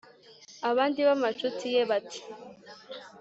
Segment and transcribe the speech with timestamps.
[0.69, 2.21] Abandi b’amacuti ye bati